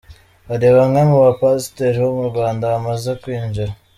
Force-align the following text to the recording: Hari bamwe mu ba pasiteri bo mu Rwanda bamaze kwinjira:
Hari 0.49 0.67
bamwe 0.75 1.01
mu 1.09 1.17
ba 1.23 1.31
pasiteri 1.39 1.97
bo 2.03 2.11
mu 2.17 2.23
Rwanda 2.31 2.63
bamaze 2.73 3.09
kwinjira: 3.21 3.71